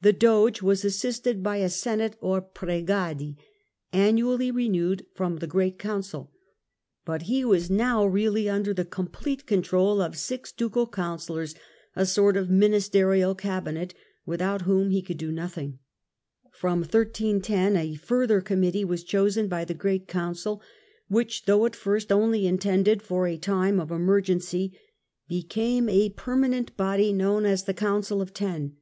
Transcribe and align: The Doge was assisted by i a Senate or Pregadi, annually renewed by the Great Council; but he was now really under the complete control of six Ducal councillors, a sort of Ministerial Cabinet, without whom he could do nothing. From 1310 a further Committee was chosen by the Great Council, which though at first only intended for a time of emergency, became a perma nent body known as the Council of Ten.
The 0.00 0.14
Doge 0.14 0.62
was 0.62 0.82
assisted 0.82 1.42
by 1.42 1.56
i 1.56 1.58
a 1.58 1.68
Senate 1.68 2.16
or 2.22 2.40
Pregadi, 2.40 3.36
annually 3.92 4.50
renewed 4.50 5.04
by 5.14 5.28
the 5.34 5.46
Great 5.46 5.78
Council; 5.78 6.32
but 7.04 7.24
he 7.24 7.44
was 7.44 7.68
now 7.68 8.06
really 8.06 8.48
under 8.48 8.72
the 8.72 8.86
complete 8.86 9.44
control 9.44 10.00
of 10.00 10.16
six 10.16 10.52
Ducal 10.52 10.86
councillors, 10.86 11.54
a 11.94 12.06
sort 12.06 12.38
of 12.38 12.48
Ministerial 12.48 13.34
Cabinet, 13.34 13.92
without 14.24 14.62
whom 14.62 14.88
he 14.88 15.02
could 15.02 15.18
do 15.18 15.30
nothing. 15.30 15.80
From 16.50 16.78
1310 16.80 17.76
a 17.76 17.94
further 17.96 18.40
Committee 18.40 18.86
was 18.86 19.04
chosen 19.04 19.48
by 19.48 19.66
the 19.66 19.74
Great 19.74 20.08
Council, 20.08 20.62
which 21.08 21.44
though 21.44 21.66
at 21.66 21.76
first 21.76 22.10
only 22.10 22.46
intended 22.46 23.02
for 23.02 23.26
a 23.26 23.36
time 23.36 23.78
of 23.78 23.90
emergency, 23.90 24.78
became 25.28 25.90
a 25.90 26.08
perma 26.08 26.48
nent 26.54 26.74
body 26.74 27.12
known 27.12 27.44
as 27.44 27.64
the 27.64 27.74
Council 27.74 28.22
of 28.22 28.32
Ten. 28.32 28.78